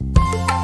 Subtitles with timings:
[0.00, 0.55] Untuk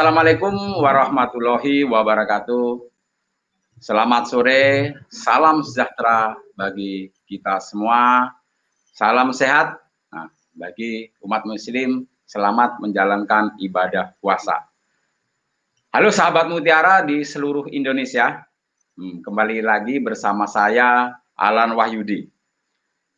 [0.00, 2.88] Assalamualaikum warahmatullahi wabarakatuh.
[3.84, 8.32] Selamat sore, salam sejahtera bagi kita semua.
[8.96, 9.76] Salam sehat
[10.08, 14.72] nah, bagi umat muslim, selamat menjalankan ibadah puasa.
[15.92, 18.40] Halo sahabat Mutiara di seluruh Indonesia.
[18.96, 22.24] Hmm, kembali lagi bersama saya Alan Wahyudi.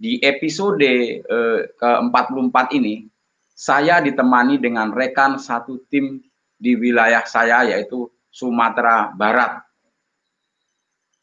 [0.02, 3.06] Di episode eh, ke-44 ini
[3.54, 6.18] saya ditemani dengan rekan satu tim
[6.62, 9.58] di wilayah saya yaitu Sumatera Barat.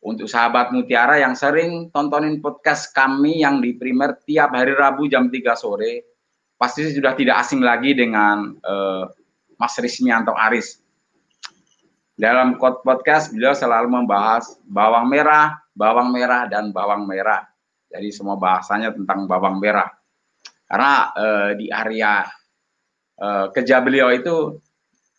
[0.03, 5.31] Untuk sahabat Mutiara yang sering tontonin podcast kami yang di primer tiap hari Rabu jam
[5.31, 6.07] 3 sore,
[6.59, 9.03] pasti sudah tidak asing lagi dengan eh,
[9.59, 10.79] Mas Rismianto Aris.
[12.19, 17.43] Dalam pod- podcast beliau selalu membahas bawang merah, bawang merah dan bawang merah.
[17.91, 19.87] Jadi semua bahasanya tentang bawang merah.
[20.63, 22.23] Karena eh, di area
[23.19, 24.63] eh, kerja beliau itu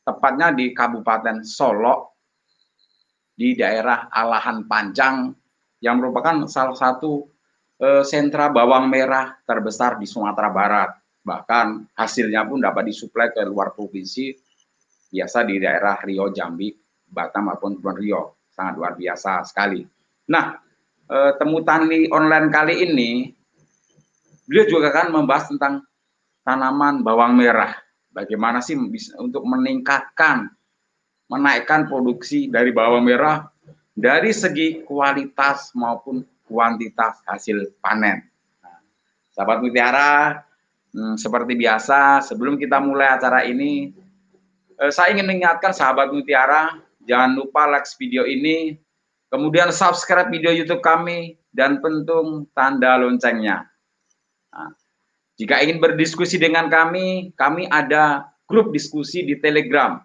[0.05, 2.16] tepatnya di Kabupaten Solo
[3.41, 5.33] di daerah Alahan Panjang
[5.81, 7.25] yang merupakan salah satu
[7.81, 10.91] eh, sentra bawang merah terbesar di Sumatera Barat.
[11.21, 14.33] Bahkan hasilnya pun dapat disuplai ke luar provinsi,
[15.09, 16.72] biasa di daerah Rio, Jambi,
[17.09, 18.22] Batam maupun Kepulauan Rio.
[18.53, 19.81] Sangat luar biasa sekali.
[20.28, 20.53] Nah,
[21.09, 23.11] eh, temu tani online kali ini,
[24.44, 25.81] beliau juga kan membahas tentang
[26.44, 27.72] tanaman bawang merah.
[28.10, 30.50] Bagaimana sih bisa untuk meningkatkan,
[31.31, 33.47] menaikkan produksi dari bawang merah
[33.94, 38.26] dari segi kualitas maupun kuantitas hasil panen.
[38.65, 38.82] Nah,
[39.31, 40.43] sahabat Mutiara,
[40.91, 43.94] hmm, seperti biasa, sebelum kita mulai acara ini,
[44.75, 48.75] eh, saya ingin mengingatkan sahabat Mutiara, jangan lupa like video ini,
[49.31, 53.70] kemudian subscribe video YouTube kami, dan pentung tanda loncengnya.
[54.50, 54.75] Nah,
[55.40, 59.96] jika ingin berdiskusi dengan kami, kami ada grup diskusi di Telegram.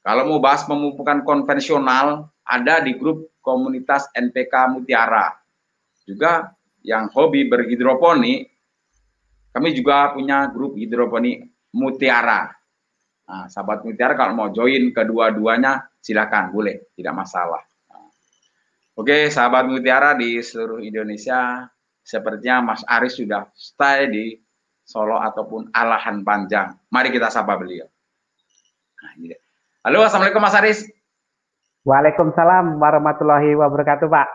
[0.00, 5.36] Kalau mau bahas pemupukan konvensional, ada di grup komunitas NPK Mutiara.
[6.08, 6.48] Juga
[6.80, 8.48] yang hobi berhidroponik,
[9.52, 11.44] kami juga punya grup hidroponik
[11.76, 12.48] Mutiara.
[13.28, 17.60] Nah, sahabat Mutiara kalau mau join kedua-duanya, silakan, boleh, tidak masalah.
[18.96, 21.68] Oke, sahabat Mutiara di seluruh Indonesia,
[22.00, 24.43] sepertinya Mas Aris sudah stay di
[24.84, 26.76] Solo ataupun Alahan Panjang.
[26.92, 27.88] Mari kita sapa beliau.
[29.00, 29.16] Nah.
[29.84, 30.80] Halo, Assalamualaikum Mas Aris.
[31.88, 34.28] Waalaikumsalam warahmatullahi wabarakatuh, Pak.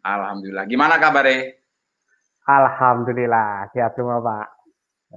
[0.00, 0.64] Alhamdulillah.
[0.68, 1.56] Gimana kabarnya?
[2.48, 4.46] Alhamdulillah, sehat semua, Pak.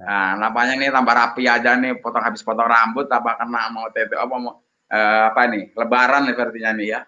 [0.00, 4.16] Nah, nampaknya ini tambah rapi aja nih, potong habis potong rambut, apa kena mau tete
[4.16, 5.72] apa mau eh, apa nih?
[5.76, 7.00] Lebaran nih sepertinya nih ya.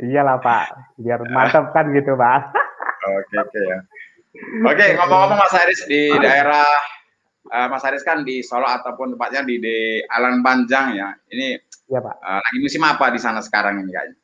[0.00, 0.96] Iyalah, Pak.
[1.00, 2.40] Biar mantap kan gitu, Pak.
[3.06, 3.78] Oke, oke ya.
[4.62, 6.66] Oke, ngomong-ngomong Mas Aris di daerah
[7.46, 11.08] eh, Mas Aris kan di Solo ataupun tepatnya di, di Alan Panjang ya.
[11.26, 11.56] Ini
[11.86, 12.16] Iya, Pak.
[12.18, 14.16] eh, lagi musim apa di sana sekarang ini kayaknya?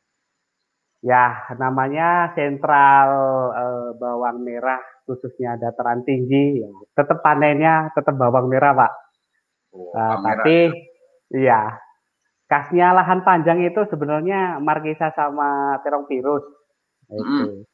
[1.02, 1.26] Ya,
[1.56, 3.10] namanya sentral
[3.52, 6.62] eh, bawang merah khususnya dataran tinggi.
[6.62, 6.70] Ya.
[6.94, 8.92] Tetap panennya tetap bawang merah, Pak.
[9.72, 10.36] Oh, Eh, bawang merah.
[10.38, 10.56] tapi
[11.32, 11.62] iya,
[12.46, 16.44] khasnya lahan panjang itu sebenarnya markisa sama terong virus.
[17.08, 17.66] Itu.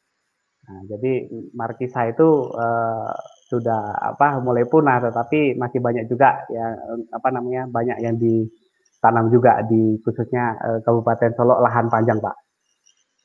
[0.69, 1.25] Nah, jadi
[1.57, 3.13] markisa itu uh,
[3.49, 9.65] sudah apa mulai punah, tetapi masih banyak juga yang apa namanya banyak yang ditanam juga
[9.65, 12.37] di khususnya uh, Kabupaten Solo lahan panjang, Pak.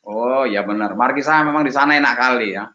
[0.08, 2.72] Oh ya benar, markisa memang di sana enak kali ya.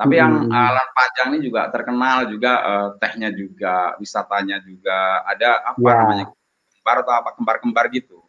[0.00, 0.22] Tapi hmm.
[0.24, 5.76] yang uh, lahan panjang ini juga terkenal juga uh, tehnya juga, wisatanya juga ada apa
[5.76, 5.96] ya.
[6.00, 6.26] namanya
[6.80, 8.24] kembar atau apa kembar-kembar gitu.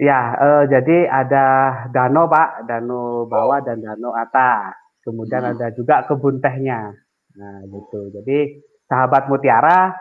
[0.00, 1.44] Ya, uh, jadi ada
[1.92, 3.64] danau Pak, danau bawah oh.
[3.68, 4.83] dan danau atas.
[5.04, 5.52] Kemudian hmm.
[5.54, 6.90] ada juga kebun tehnya.
[7.36, 8.08] Nah, gitu.
[8.08, 9.92] Jadi sahabat Mutiara,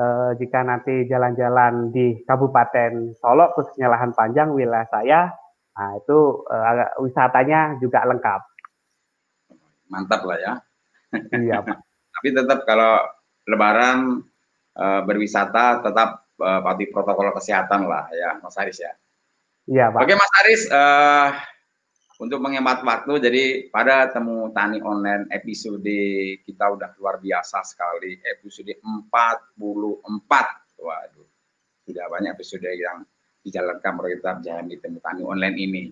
[0.00, 5.20] uh, jika nanti jalan-jalan di Kabupaten Solo, khususnya lahan panjang wilayah saya,
[5.76, 8.40] nah itu uh, wisatanya juga lengkap.
[9.92, 10.52] Mantap lah ya.
[11.36, 11.76] Iya Pak.
[12.16, 12.96] Tapi tetap kalau
[13.46, 14.24] Lebaran
[14.74, 18.92] uh, berwisata tetap uh, patuhi protokol kesehatan lah ya, Mas Haris ya.
[19.66, 20.00] Iya, Pak.
[20.06, 21.28] Oke, Mas Aris, uh,
[22.16, 25.84] untuk menghemat waktu, jadi pada temu tani online episode
[26.40, 29.60] kita udah luar biasa sekali, episode 44.
[30.80, 31.28] Waduh,
[31.84, 33.04] sudah banyak episode yang
[33.44, 35.84] dijalankan oleh kita di temu tani online ini.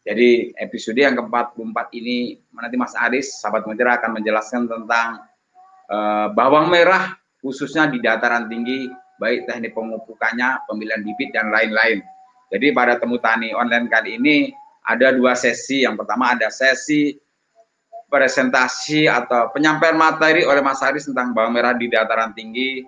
[0.00, 5.28] Jadi episode yang ke-44 ini nanti Mas Aris, sahabat mutiara akan menjelaskan tentang
[5.92, 8.88] uh, bawang merah khususnya di dataran tinggi,
[9.20, 12.00] baik teknik pemupukannya, pemilihan bibit dan lain-lain.
[12.48, 14.36] Jadi pada temu tani online kali ini
[14.84, 15.84] ada dua sesi.
[15.84, 17.16] Yang pertama ada sesi
[18.10, 22.82] presentasi atau penyampaian materi oleh Mas Haris tentang bawang merah di dataran tinggi.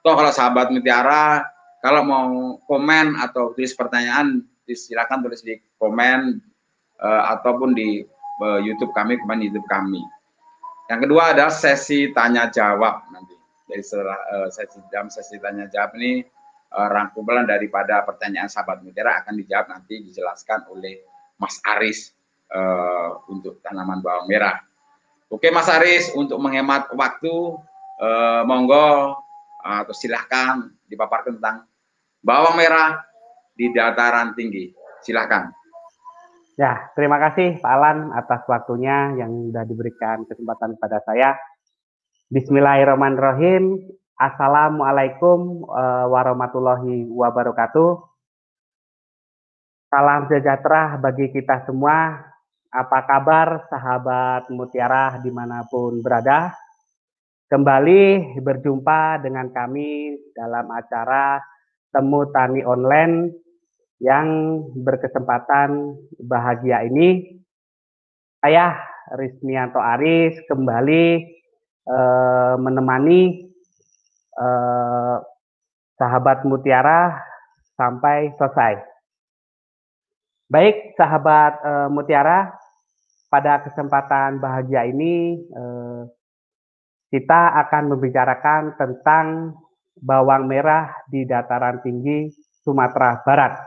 [0.00, 1.44] Toh kalau sahabat mutiara
[1.84, 2.28] kalau mau
[2.64, 6.42] komen atau tulis pertanyaan silakan tulis di komen
[6.98, 8.02] uh, ataupun di
[8.42, 10.02] uh, YouTube kami, komen YouTube kami.
[10.90, 13.38] Yang kedua ada sesi tanya jawab nanti.
[13.70, 16.26] Jadi setelah uh, sesi dalam sesi tanya jawab ini
[16.74, 22.16] uh, rangkuman daripada pertanyaan sahabat mutiara akan dijawab nanti dijelaskan oleh Mas Aris
[22.52, 24.60] uh, untuk tanaman bawang merah.
[25.28, 27.34] Oke Mas Aris, untuk menghemat waktu,
[28.00, 29.18] uh, monggo
[29.66, 31.66] atau uh, silahkan dipaparkan tentang
[32.22, 33.02] bawang merah
[33.58, 34.70] di dataran tinggi.
[35.02, 35.50] Silahkan.
[36.56, 41.36] Ya, terima kasih Pak Alan atas waktunya yang sudah diberikan kesempatan pada saya.
[42.32, 43.76] Bismillahirrahmanirrahim.
[44.16, 45.68] Assalamualaikum
[46.08, 48.15] warahmatullahi wabarakatuh.
[49.86, 52.18] Salam sejahtera bagi kita semua.
[52.74, 56.50] Apa kabar sahabat Mutiara di mana pun berada?
[57.46, 61.38] Kembali berjumpa dengan kami dalam acara
[61.94, 63.30] Temu Tani Online
[64.02, 67.38] yang berkesempatan bahagia ini.
[68.42, 68.74] Saya
[69.14, 71.04] Rizmianto Aris kembali
[71.86, 73.54] eh, menemani
[74.34, 75.16] eh,
[75.94, 77.22] sahabat Mutiara
[77.78, 78.95] sampai selesai.
[80.46, 82.54] Baik, sahabat eh, Mutiara,
[83.26, 86.02] pada kesempatan bahagia ini eh,
[87.10, 89.58] kita akan membicarakan tentang
[89.98, 92.30] bawang merah di dataran tinggi
[92.62, 93.58] Sumatera Barat.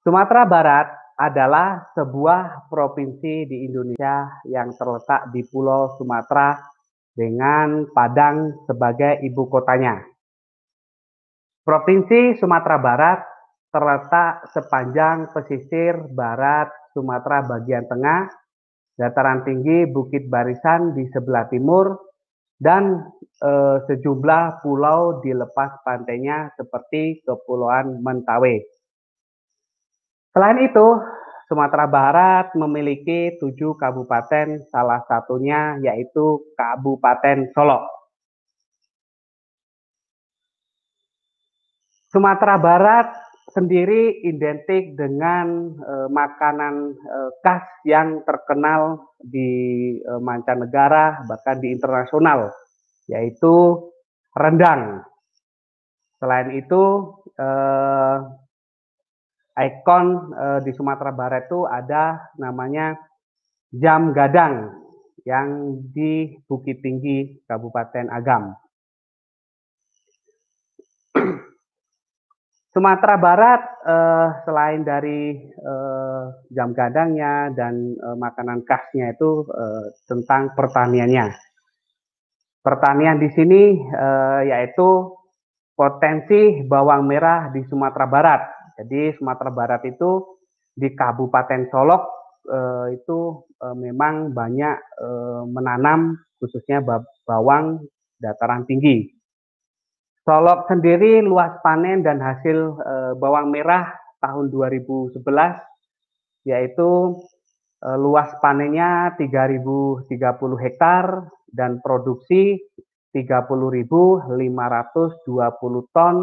[0.00, 0.88] Sumatera Barat
[1.20, 6.56] adalah sebuah provinsi di Indonesia yang terletak di Pulau Sumatera
[7.12, 10.00] dengan Padang sebagai ibu kotanya.
[11.68, 13.33] Provinsi Sumatera Barat
[13.74, 18.30] terletak sepanjang pesisir barat Sumatera bagian tengah,
[18.94, 21.98] dataran tinggi Bukit Barisan di sebelah timur,
[22.54, 23.02] dan
[23.42, 28.62] e, sejumlah pulau di lepas pantainya seperti Kepulauan Mentawai.
[30.30, 30.86] Selain itu,
[31.50, 37.84] Sumatera Barat memiliki tujuh kabupaten, salah satunya yaitu Kabupaten Solo.
[42.14, 49.50] Sumatera Barat sendiri identik dengan e, makanan e, khas yang terkenal di
[50.00, 52.48] e, mancanegara bahkan di internasional
[53.04, 53.84] yaitu
[54.32, 55.04] rendang.
[56.16, 56.82] Selain itu
[59.60, 60.06] ikon
[60.64, 62.96] di Sumatera Barat itu ada namanya
[63.68, 64.72] Jam Gadang
[65.28, 68.56] yang di Bukit Tinggi Kabupaten Agam.
[72.74, 80.58] Sumatera Barat eh, selain dari eh, jam gadangnya dan eh, makanan khasnya itu eh, tentang
[80.58, 81.30] pertaniannya.
[82.60, 85.14] Pertanian di sini eh, yaitu
[85.78, 88.42] potensi bawang merah di Sumatera Barat
[88.74, 90.38] jadi Sumatera Barat itu
[90.74, 92.02] di Kabupaten Solok
[92.50, 96.82] eh, itu eh, memang banyak eh, menanam khususnya
[97.24, 97.86] bawang
[98.18, 99.14] dataran tinggi.
[100.24, 103.92] Solok sendiri luas panen dan hasil eh, bawang merah
[104.24, 105.20] tahun 2011
[106.48, 107.20] yaitu
[107.84, 110.08] eh, luas panennya 3030
[110.64, 112.56] hektar dan produksi
[113.12, 114.24] 30.520
[115.92, 116.16] ton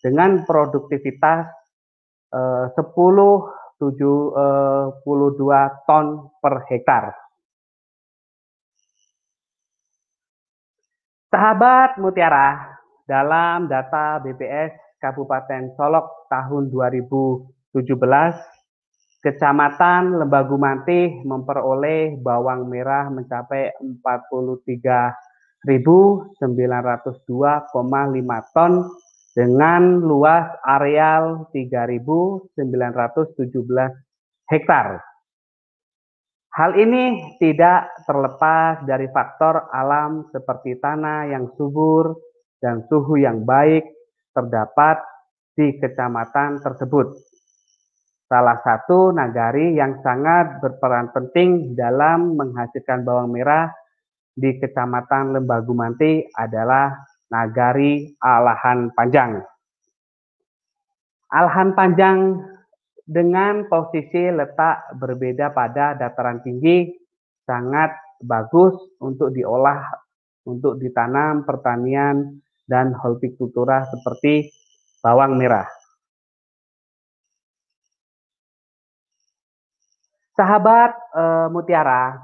[0.00, 1.44] dengan produktivitas
[2.32, 2.80] eh, 10
[3.76, 4.96] 72
[5.84, 6.06] ton
[6.40, 7.12] per hektar.
[11.28, 12.73] Sahabat Mutiara,
[13.04, 17.84] dalam data BPS Kabupaten Solok tahun 2017,
[19.24, 23.72] Kecamatan Lembagu Mantih memperoleh bawang merah mencapai
[24.04, 25.64] 43.902,5
[28.52, 28.84] ton
[29.32, 32.52] dengan luas areal 3.917
[34.52, 35.00] hektar.
[36.54, 42.12] Hal ini tidak terlepas dari faktor alam seperti tanah yang subur
[42.64, 43.84] dan suhu yang baik
[44.32, 45.04] terdapat
[45.52, 47.12] di kecamatan tersebut.
[48.24, 53.68] Salah satu nagari yang sangat berperan penting dalam menghasilkan bawang merah
[54.32, 56.90] di Kecamatan Lembagu Manti adalah
[57.28, 59.44] nagari Alahan Panjang.
[61.30, 62.18] Alahan Panjang
[63.04, 66.88] dengan posisi letak berbeda pada dataran tinggi
[67.44, 67.92] sangat
[68.24, 68.72] bagus
[69.04, 69.84] untuk diolah
[70.48, 74.48] untuk ditanam pertanian dan hortikultura seperti
[75.04, 75.68] bawang merah.
[80.34, 82.18] Sahabat e, Mutiara,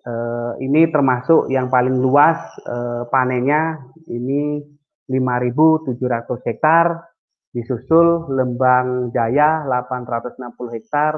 [0.08, 4.64] uh, ini termasuk yang paling luas uh, panennya ini
[5.10, 7.02] 5.700 hektar,
[7.50, 11.18] disusul Lembang Jaya 860 hektar,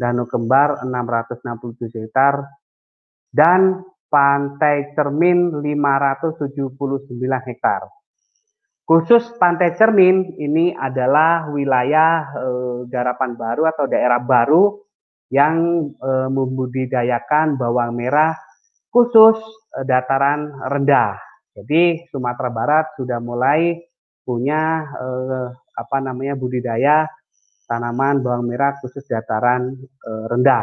[0.00, 2.48] Danau Kembar 667 hektar,
[3.28, 6.48] dan Pantai Cermin 579
[7.44, 7.84] hektar.
[8.88, 12.46] Khusus Pantai Cermin ini adalah wilayah e,
[12.88, 14.80] garapan baru atau daerah baru
[15.28, 18.32] yang e, membudidayakan bawang merah
[18.88, 19.36] khusus
[19.76, 21.27] e, dataran rendah.
[21.58, 23.82] Jadi Sumatera Barat sudah mulai
[24.22, 25.08] punya e,
[25.74, 27.08] apa namanya budidaya
[27.66, 30.62] tanaman bawang merah khusus dataran e, rendah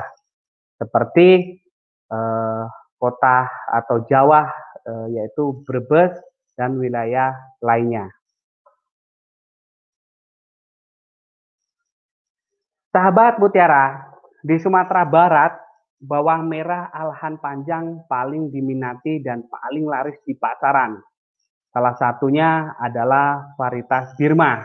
[0.80, 1.60] seperti
[2.08, 2.20] e,
[3.06, 4.50] kota atau Jawa
[4.86, 6.16] eh, yaitu Brebes
[6.56, 8.10] dan wilayah lainnya.
[12.96, 14.08] Sahabat Mutiara,
[14.40, 15.52] di Sumatera Barat
[16.06, 21.02] bawang merah alhan panjang paling diminati dan paling laris di pasaran.
[21.74, 24.64] Salah satunya adalah varietas Birma.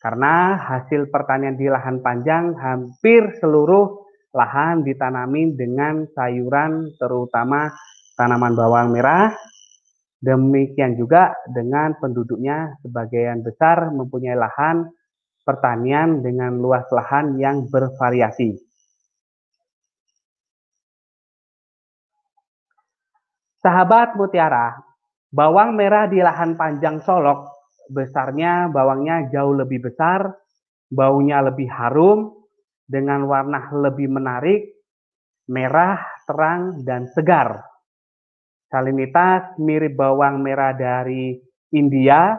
[0.00, 4.00] Karena hasil pertanian di lahan panjang hampir seluruh
[4.32, 7.68] lahan ditanami dengan sayuran terutama
[8.16, 9.36] tanaman bawang merah.
[10.20, 14.88] Demikian juga dengan penduduknya sebagian besar mempunyai lahan
[15.44, 18.69] pertanian dengan luas lahan yang bervariasi.
[23.60, 24.72] Sahabat Mutiara,
[25.28, 30.30] bawang merah di lahan panjang Solok besarnya bawangnya jauh lebih besar,
[30.88, 32.40] baunya lebih harum,
[32.90, 34.66] dengan warna lebih menarik,
[35.46, 37.62] merah, terang, dan segar.
[38.70, 41.38] Salinitas mirip bawang merah dari
[41.74, 42.38] India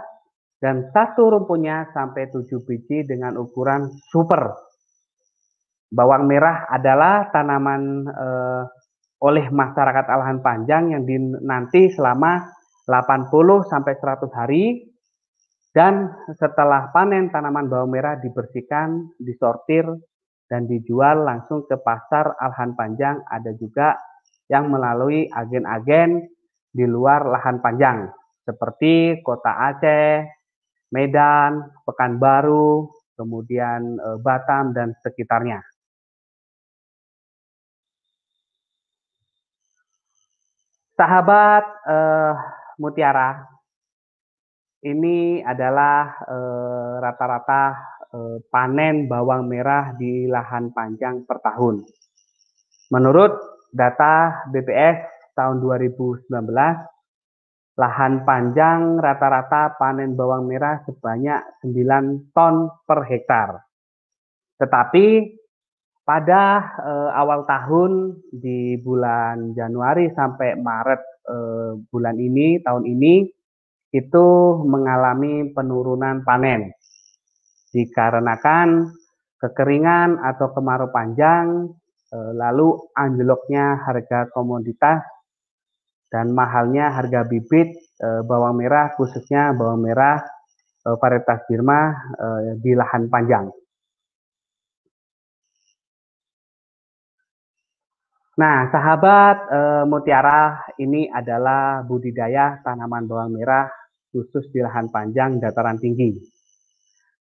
[0.59, 4.55] dan satu rumputnya sampai tujuh biji dengan ukuran super.
[5.91, 8.63] Bawang merah adalah tanaman eh,
[9.21, 12.49] oleh masyarakat alahan panjang yang dinanti selama
[12.89, 13.29] 80
[13.69, 14.91] sampai 100 hari
[15.71, 19.87] dan setelah panen tanaman bawang merah dibersihkan, disortir
[20.51, 23.95] dan dijual langsung ke pasar Alhan Panjang, ada juga
[24.51, 26.27] yang melalui agen-agen
[26.75, 28.11] di luar lahan panjang
[28.43, 30.27] seperti Kota Aceh,
[30.91, 35.63] Medan, Pekanbaru, kemudian e, Batam dan sekitarnya.
[40.91, 42.33] Sahabat eh,
[42.83, 43.39] Mutiara,
[44.83, 47.63] ini adalah eh, rata-rata
[48.11, 51.87] eh, panen bawang merah di lahan panjang per tahun.
[52.91, 53.31] Menurut
[53.71, 56.27] data BPS tahun 2019,
[57.79, 63.63] lahan panjang rata-rata panen bawang merah sebanyak 9 ton per hektar.
[64.59, 65.05] Tetapi
[66.01, 73.29] pada uh, awal tahun di bulan Januari sampai Maret uh, bulan ini tahun ini
[73.91, 74.27] itu
[74.65, 76.71] mengalami penurunan panen
[77.75, 78.91] dikarenakan
[79.39, 81.69] kekeringan atau kemarau panjang
[82.11, 85.05] uh, lalu anjloknya harga komoditas
[86.11, 87.71] dan mahalnya harga bibit
[88.03, 90.19] uh, bawang merah khususnya bawang merah
[90.85, 93.47] uh, varietas Birma uh, di lahan panjang.
[98.41, 103.69] Nah, sahabat e, mutiara ini adalah budidaya tanaman bawang merah
[104.09, 106.17] khusus di lahan panjang dataran tinggi.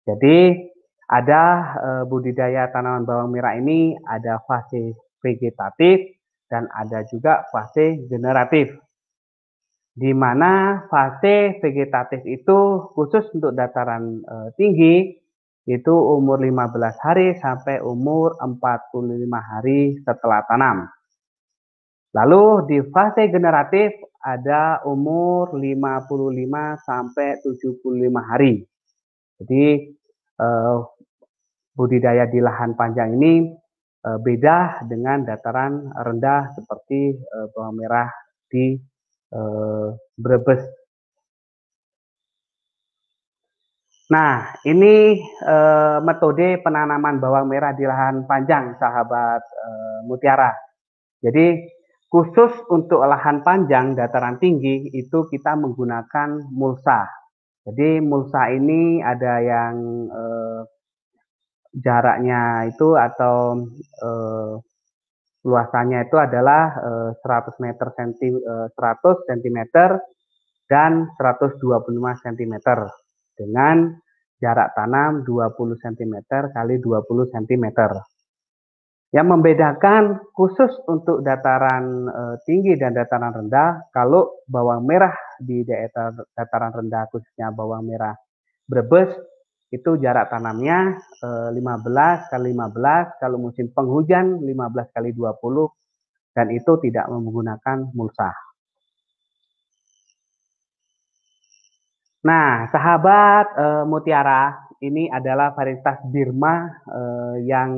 [0.07, 0.55] Jadi
[1.11, 1.43] ada
[1.75, 6.07] e, budidaya tanaman bawang merah ini ada fase vegetatif
[6.47, 8.71] dan ada juga fase generatif.
[9.91, 15.19] Di mana fase vegetatif itu khusus untuk dataran e, tinggi
[15.67, 18.95] itu umur 15 hari sampai umur 45
[19.35, 20.87] hari setelah tanam.
[22.09, 26.09] Lalu di fase generatif ada umur 55
[26.81, 28.65] sampai 75 hari.
[29.39, 29.65] Jadi
[30.41, 30.77] eh,
[31.77, 33.53] budidaya di lahan panjang ini
[34.03, 38.09] eh, beda dengan dataran rendah seperti eh, bawang merah
[38.49, 38.73] di
[39.31, 40.63] eh, Brebes.
[44.09, 50.49] Nah, ini eh, metode penanaman bawang merah di lahan panjang, sahabat eh, mutiara.
[51.21, 51.77] Jadi
[52.09, 57.05] Khusus untuk lahan panjang dataran tinggi itu kita menggunakan mulsa.
[57.69, 59.75] Jadi mulsa ini ada yang
[60.09, 60.61] eh,
[61.77, 64.53] jaraknya itu atau eh,
[65.45, 69.59] luasannya itu adalah eh, 100 meter senti, eh, 100 cm
[70.65, 71.61] dan 125
[72.25, 72.53] cm
[73.37, 73.85] dengan
[74.41, 77.65] jarak tanam 20 cm kali 20 cm.
[79.09, 86.13] Yang membedakan khusus untuk dataran e, tinggi dan dataran rendah, kalau bawang merah di daerah
[86.37, 88.13] dataran rendah khususnya bawang merah
[88.69, 89.09] Brebes
[89.73, 95.33] itu jarak tanamnya e, 15 kali 15, kalau musim penghujan 15 kali 20
[96.37, 98.29] dan itu tidak menggunakan mulsa.
[102.19, 107.01] Nah, sahabat e, mutiara, ini adalah varietas Birma e,
[107.47, 107.71] yang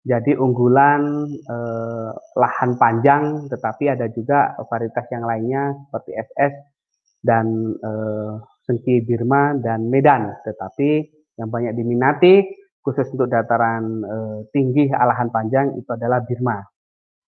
[0.00, 2.10] jadi unggulan eh,
[2.40, 6.54] lahan panjang, tetapi ada juga varietas yang lainnya seperti SS
[7.20, 8.32] dan eh,
[8.64, 10.32] Sengki Birma dan Medan.
[10.40, 10.90] Tetapi
[11.36, 12.48] yang banyak diminati
[12.80, 16.64] khusus untuk dataran eh, tinggi lahan panjang itu adalah Birma,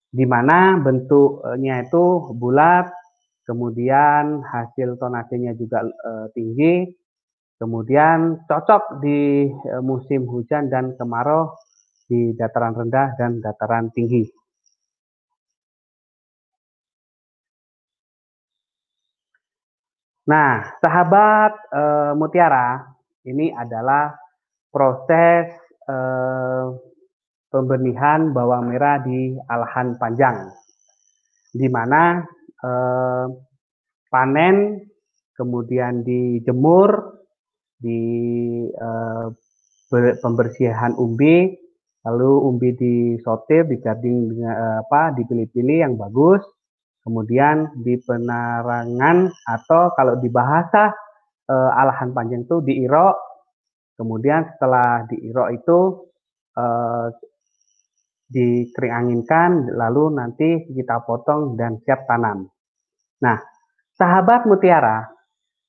[0.08, 2.88] di mana bentuknya itu bulat,
[3.44, 6.88] kemudian hasil tonasenya juga eh, tinggi,
[7.60, 11.52] kemudian cocok di eh, musim hujan dan kemarau
[12.12, 14.28] di dataran rendah dan dataran tinggi.
[20.28, 21.84] Nah, sahabat e,
[22.20, 22.84] mutiara,
[23.24, 24.12] ini adalah
[24.68, 25.56] proses
[25.88, 25.98] e,
[27.48, 30.52] pembenihan bawang merah di alahan panjang,
[31.56, 32.28] di mana
[32.60, 32.72] e,
[34.12, 34.84] panen,
[35.36, 37.18] kemudian dijemur,
[37.82, 38.04] di
[38.72, 38.90] e,
[40.22, 41.61] pembersihan umbi,
[42.02, 46.42] lalu umbi disortir, digarding dengan eh, apa, dipilih-pilih yang bagus,
[47.06, 50.90] kemudian di penarangan atau kalau di bahasa
[51.46, 53.16] eh, alahan panjang itu diirok,
[54.02, 55.80] kemudian setelah diirok itu
[56.58, 57.08] eh,
[58.32, 59.28] dikering
[59.76, 62.48] lalu nanti kita potong dan siap tanam.
[63.22, 63.38] Nah,
[64.00, 65.06] sahabat mutiara,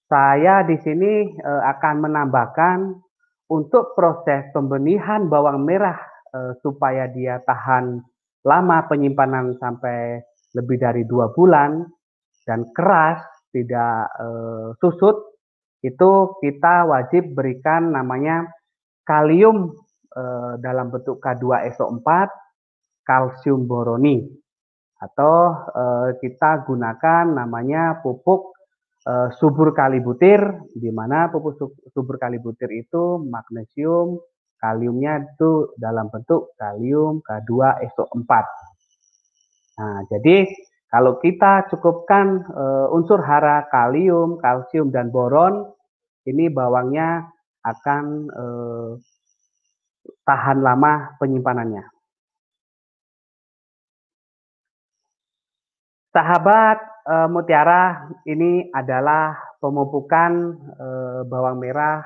[0.09, 2.79] saya di sini eh, akan menambahkan
[3.53, 8.01] untuk proses pembenihan bawang merah uh, supaya dia tahan
[8.43, 10.19] lama penyimpanan sampai
[10.53, 11.87] lebih dari dua bulan
[12.43, 13.23] dan keras
[13.55, 15.33] tidak uh, susut
[15.83, 18.47] itu kita wajib berikan namanya
[19.03, 19.75] kalium
[20.15, 22.31] eh, dalam bentuk K2SO4,
[23.03, 24.23] kalsium boroni.
[25.03, 25.35] Atau
[25.75, 28.55] eh, kita gunakan namanya pupuk
[29.03, 30.39] eh, subur kalibutir
[30.71, 31.59] di mana pupuk
[31.91, 34.23] subur kalibutir itu magnesium,
[34.63, 38.33] kaliumnya itu dalam bentuk kalium K2SO4.
[39.83, 40.47] Nah, jadi
[40.87, 45.67] kalau kita cukupkan uh, unsur hara kalium, kalsium, dan boron,
[46.31, 47.27] ini bawangnya
[47.67, 48.91] akan uh,
[50.23, 51.83] tahan lama penyimpanannya.
[56.13, 59.33] Sahabat e, mutiara ini adalah
[59.65, 60.87] pemupukan e,
[61.25, 62.05] bawang merah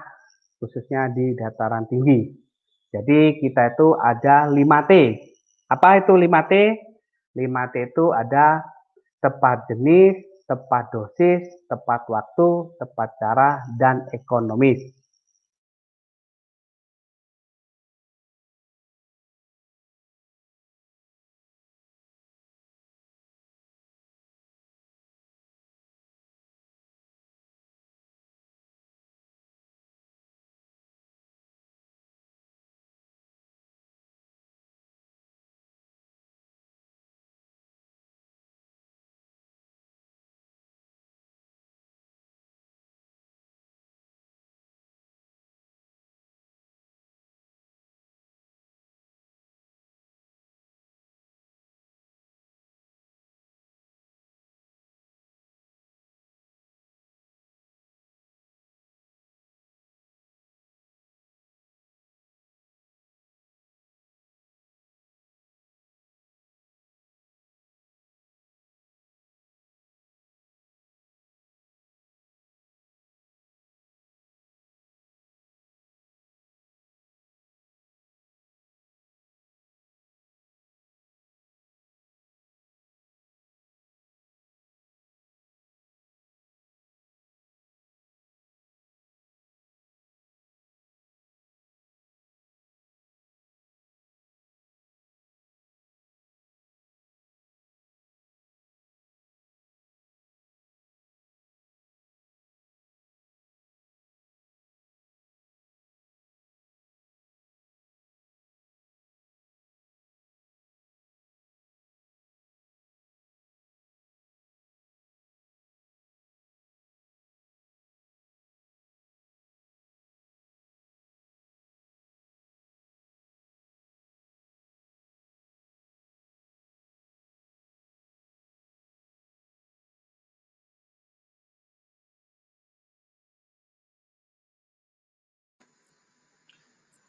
[0.62, 2.45] khususnya di dataran tinggi.
[2.96, 4.92] Jadi kita itu ada 5T.
[5.68, 6.54] Apa itu 5T?
[7.36, 8.64] 5T itu ada
[9.20, 10.16] tepat jenis,
[10.48, 14.80] tepat dosis, tepat waktu, tepat cara, dan ekonomis.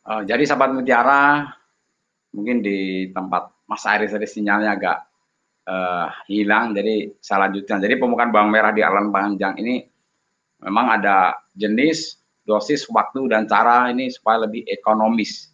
[0.07, 1.51] Uh, jadi sahabat mutiara,
[2.31, 4.97] mungkin di tempat Mas Aris tadi sinyalnya agak
[5.67, 7.83] uh, hilang, jadi saya lanjutkan.
[7.83, 9.83] Jadi pemukaan bawang merah di alam panjang ini
[10.63, 15.51] memang ada jenis, dosis, waktu, dan cara ini supaya lebih ekonomis.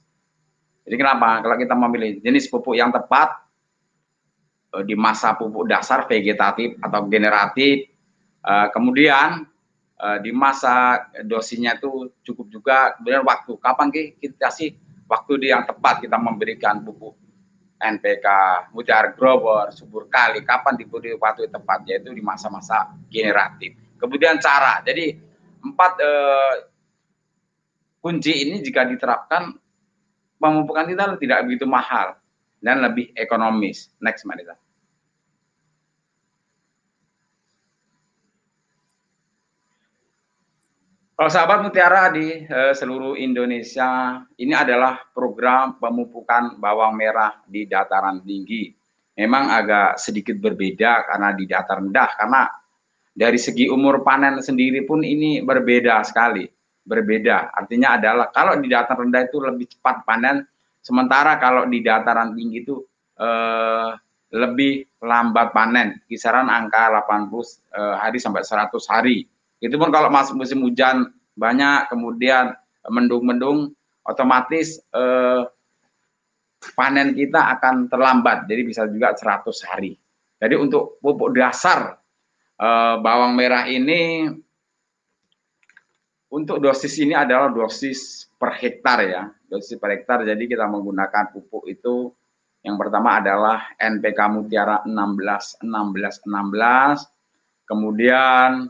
[0.86, 1.42] Jadi kenapa?
[1.42, 3.34] Kalau kita memilih jenis pupuk yang tepat
[4.78, 7.90] uh, di masa pupuk dasar vegetatif atau generatif,
[8.46, 9.50] uh, kemudian
[10.00, 14.74] uh, di masa dosinya itu cukup juga kemudian waktu kapan kita sih
[15.06, 17.20] waktu yang tepat kita memberikan pupuk
[17.84, 18.28] NPK,
[18.72, 23.76] mutiara grower, subur kali, kapan diberi waktu yang tepat, yaitu di masa-masa generatif.
[24.00, 25.20] Kemudian cara, jadi
[25.60, 26.56] empat eh,
[28.00, 29.52] kunci ini jika diterapkan,
[30.40, 32.16] pemupukan kita tidak begitu mahal
[32.64, 33.92] dan lebih ekonomis.
[34.00, 34.56] Next, Marita.
[41.14, 48.26] Kalau sahabat Mutiara di uh, seluruh Indonesia, ini adalah program pemupukan bawang merah di dataran
[48.26, 48.74] tinggi.
[49.14, 52.42] Memang agak sedikit berbeda karena di dataran rendah, karena
[53.14, 56.50] dari segi umur panen sendiri pun ini berbeda sekali.
[56.82, 60.42] Berbeda, artinya adalah kalau di dataran rendah itu lebih cepat panen,
[60.82, 62.82] sementara kalau di dataran tinggi itu
[63.22, 63.94] uh,
[64.34, 69.30] lebih lambat panen, kisaran angka 80 uh, eh, hari sampai 100 hari
[69.64, 71.08] itu pun kalau masuk musim hujan
[71.40, 72.52] banyak, kemudian
[72.92, 73.72] mendung-mendung,
[74.04, 75.42] otomatis eh,
[76.76, 79.96] panen kita akan terlambat, jadi bisa juga 100 hari.
[80.44, 81.96] Jadi untuk pupuk dasar
[82.60, 84.28] eh, bawang merah ini,
[86.28, 90.28] untuk dosis ini adalah dosis per hektar ya, dosis per hektar.
[90.28, 92.12] Jadi kita menggunakan pupuk itu
[92.64, 98.68] yang pertama adalah NPK Mutiara 16 16 16, kemudian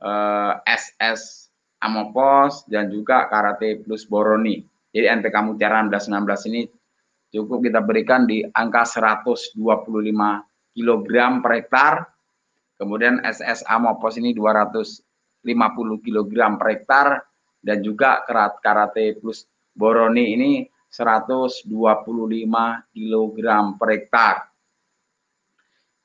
[0.00, 4.60] eh, SS Amopos dan juga Karate Plus Boroni.
[4.92, 6.62] Jadi NPK Mutiara 1616 ini
[7.30, 9.56] cukup kita berikan di angka 125
[10.76, 11.08] kg
[11.40, 11.94] per hektar.
[12.76, 15.00] Kemudian SS Amopos ini 250
[16.04, 17.06] kg per hektar
[17.60, 18.24] dan juga
[18.60, 19.44] Karate Plus
[19.76, 20.50] Boroni ini
[20.90, 21.70] 125
[22.90, 23.38] kg
[23.78, 24.49] per hektar.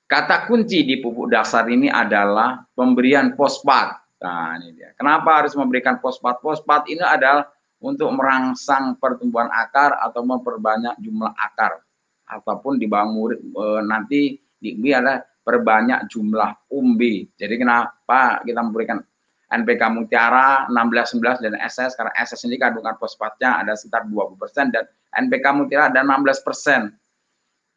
[0.06, 3.98] Kata kunci di pupuk dasar ini adalah pemberian fosfat.
[4.22, 4.94] Nah, ini dia.
[4.94, 6.46] Kenapa harus memberikan fosfat?
[6.46, 7.50] Fosfat ini adalah
[7.82, 11.82] untuk merangsang pertumbuhan akar atau memperbanyak jumlah akar
[12.26, 14.22] ataupun di bawah murid e, nanti
[14.58, 17.30] di ini adalah perbanyak jumlah umbi.
[17.38, 19.02] Jadi kenapa kita memberikan
[19.46, 24.86] NPK Mutiara 16 11 dan SS karena SS ini kandungan fosfatnya ada sekitar 20% dan
[25.30, 26.94] NPK Mutiara ada 16%.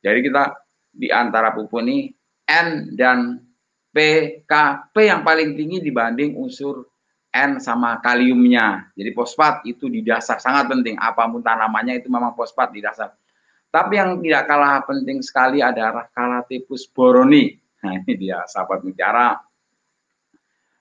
[0.00, 0.56] Jadi kita
[0.88, 2.17] di antara pupuk ini
[2.48, 3.44] N dan
[3.92, 3.98] P,
[4.48, 4.52] K,
[4.88, 6.88] P yang paling tinggi dibanding unsur
[7.28, 8.88] N sama kaliumnya.
[8.96, 10.96] Jadi fosfat itu di dasar sangat penting.
[10.96, 13.12] Apa pun tanamannya itu memang fosfat di dasar.
[13.68, 17.52] Tapi yang tidak kalah penting sekali adalah kalatipus boroni.
[17.84, 19.36] Nah ini dia sahabat mutiara.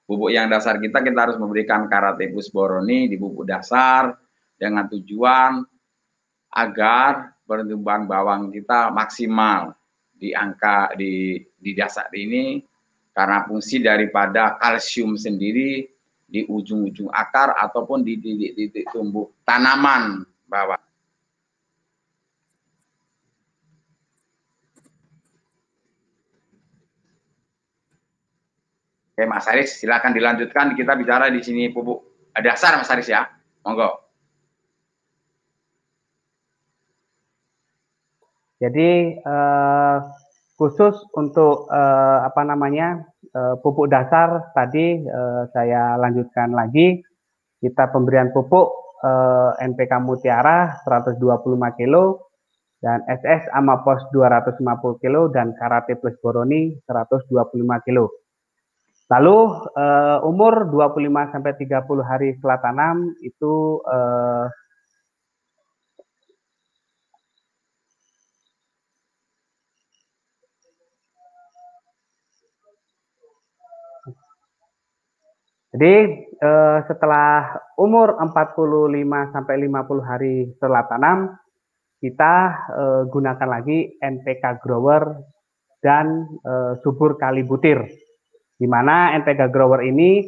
[0.08, 4.16] Bubuk yang dasar kita kita harus memberikan karatipus boroni di bubuk dasar
[4.56, 5.68] dengan tujuan
[6.48, 9.76] agar pertumbuhan bawang kita maksimal
[10.18, 12.62] di angka di di dasar ini
[13.14, 15.86] karena fungsi daripada kalsium sendiri
[16.28, 20.78] di ujung-ujung akar ataupun di titik-titik tumbuh tanaman bawah.
[29.18, 30.78] Oke Mas Aris, silakan dilanjutkan.
[30.78, 33.26] Kita bicara di sini pupuk dasar Mas Aris ya.
[33.66, 34.07] Monggo.
[38.58, 39.98] Jadi eh,
[40.58, 46.98] khusus untuk eh, apa namanya eh, pupuk dasar tadi eh, saya lanjutkan lagi
[47.62, 51.22] kita pemberian pupuk eh, NPK Mutiara 125
[51.78, 51.96] kg
[52.82, 57.30] dan SS Amapos 250 kg dan Karate Plus Boroni 125
[57.62, 58.10] kg.
[59.08, 59.38] Lalu
[59.78, 64.46] eh, umur 25 sampai 30 hari setelah tanam itu eh,
[75.78, 78.34] Jadi eh, setelah umur 45
[79.30, 81.38] sampai 50 hari setelah tanam,
[82.02, 82.34] kita
[82.74, 85.22] eh, gunakan lagi NPK grower
[85.78, 87.86] dan eh, subur kali butir.
[88.58, 90.26] Di mana NPK grower ini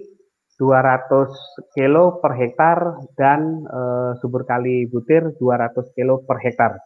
[0.61, 6.77] 200 kilo per hektar dan eh, subur kali butir 200 kilo per hektar.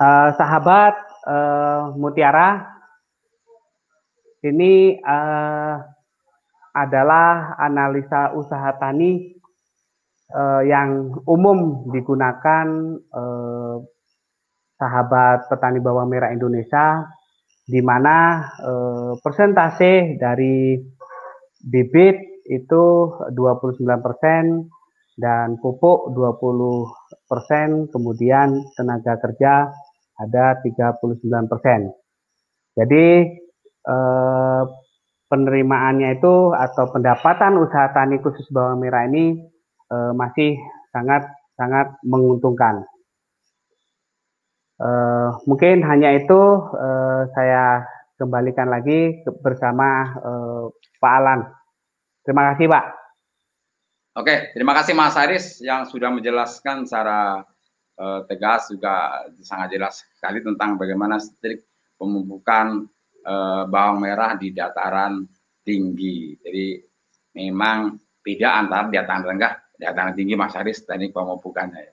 [0.00, 0.96] Uh, sahabat
[1.28, 2.64] uh, Mutiara,
[4.40, 5.76] ini uh,
[6.72, 9.36] adalah analisa usaha tani
[10.32, 13.76] uh, yang umum digunakan uh,
[14.80, 17.04] sahabat petani bawang merah Indonesia,
[17.68, 20.80] di mana uh, persentase dari
[21.60, 22.84] bibit itu
[23.36, 24.64] 29 persen
[25.20, 29.68] dan pupuk 20 persen, kemudian tenaga kerja
[30.20, 31.88] ada 39 persen.
[32.76, 33.06] Jadi
[33.88, 34.62] eh,
[35.26, 39.40] penerimaannya itu atau pendapatan usaha tani khusus bawang merah ini
[39.88, 40.60] eh, masih
[40.92, 41.24] sangat
[41.56, 42.84] sangat menguntungkan.
[44.80, 46.40] Eh, mungkin hanya itu
[46.72, 47.84] eh, saya
[48.16, 50.64] kembalikan lagi bersama eh,
[51.00, 51.40] Pak Alan.
[52.24, 52.84] Terima kasih Pak.
[54.20, 57.46] Oke, terima kasih Mas Aris yang sudah menjelaskan secara
[58.00, 61.68] uh, tegas juga sangat jelas sekali tentang bagaimana strik
[62.00, 62.88] pemupukan
[63.28, 65.28] uh, bawang merah di dataran
[65.60, 66.40] tinggi.
[66.40, 66.80] Jadi
[67.36, 71.80] memang beda antara dataran rendah, dataran tinggi Mas Haris teknik pemupukannya.
[71.84, 71.92] Ya.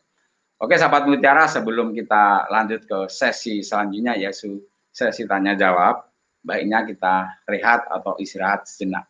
[0.58, 6.10] Oke, sahabat mutiara, sebelum kita lanjut ke sesi selanjutnya yaitu sesi tanya jawab,
[6.42, 9.06] baiknya kita rehat atau istirahat sejenak.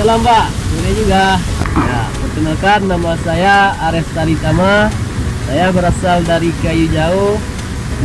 [0.00, 1.24] Waalaikumsalam Pak, sore juga.
[1.76, 4.88] Ya, perkenalkan nama saya Ares Talitama.
[5.44, 7.36] Saya berasal dari Kayu Jauh,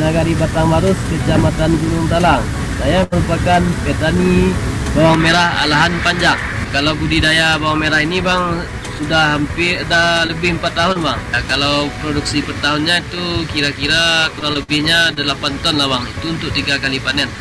[0.03, 2.43] Nagari Batang Marus, Kecamatan Gunung Talang.
[2.83, 4.51] Saya merupakan petani
[4.91, 6.35] bawang merah alahan panjang.
[6.75, 8.59] Kalau budidaya bawang merah ini Bang
[8.99, 11.19] sudah hampir dah lebih 4 tahun Bang.
[11.31, 16.03] Ya, kalau produksi per tahunnya itu kira-kira kurang lebihnya 8 ton lah Bang.
[16.11, 17.31] Itu untuk tiga kali panen.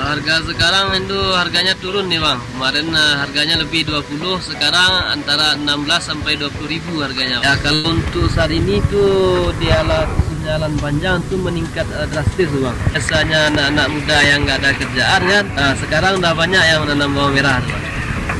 [0.00, 2.40] Kalau harga sekarang itu harganya turun nih bang.
[2.56, 7.44] Kemarin uh, harganya lebih 20, sekarang antara 16 sampai 20 ribu harganya.
[7.44, 10.08] Ya kalau untuk saat ini tuh di ala
[10.40, 12.72] jalan panjang tuh meningkat uh, drastis bang.
[12.96, 17.36] Biasanya anak-anak muda yang nggak ada kerjaan kan, nah, sekarang udah banyak yang menanam bawang
[17.36, 17.60] merah.
[17.60, 17.84] Bang.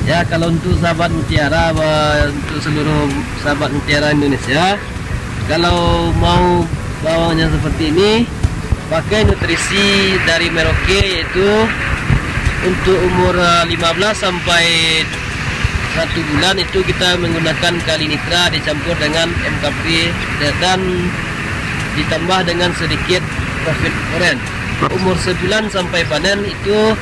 [0.09, 1.77] Ya kalau untuk sahabat mutiara,
[2.25, 3.05] untuk seluruh
[3.45, 4.81] sahabat mutiara Indonesia,
[5.45, 6.65] kalau mau
[7.05, 8.40] bawangnya seperti ini,
[8.91, 11.49] pakai nutrisi dari Merauke yaitu
[12.67, 13.79] untuk umur eh, 15
[14.19, 14.67] sampai
[15.95, 20.11] satu bulan itu kita menggunakan kali nitra dicampur dengan MKP
[20.63, 20.79] dan
[21.99, 23.23] ditambah dengan sedikit
[23.67, 24.39] profit oren.
[25.03, 26.95] Umur sebulan sampai panen itu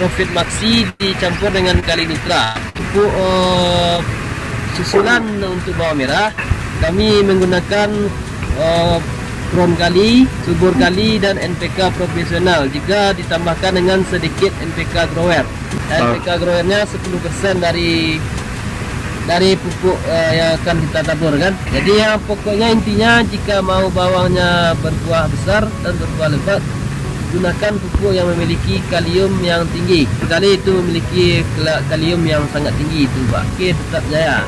[0.00, 2.56] profit maksi dicampur dengan kali nitra.
[2.72, 4.00] Pupuk uh,
[4.80, 6.32] susulan untuk bawang merah
[6.80, 7.88] kami menggunakan
[8.56, 8.98] uh,
[9.54, 15.46] Kron kali, subur kali dan NPK profesional jika ditambahkan dengan sedikit NPK grower.
[15.86, 18.18] NPK growernya 10% dari
[19.26, 21.54] dari pupuk uh, yang akan kita tabur kan.
[21.70, 26.62] Jadi yang pokoknya intinya jika mau bawangnya berbuah besar dan berbuah lebat
[27.34, 30.06] gunakan pupuk yang memiliki kalium yang tinggi.
[30.22, 31.42] Sekali itu memiliki
[31.90, 33.44] kalium yang sangat tinggi itu Pak.
[33.54, 34.40] Oke, tetap jaya.